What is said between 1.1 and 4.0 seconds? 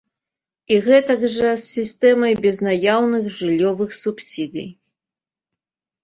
жа з сістэмай безнаяўных жыллёвых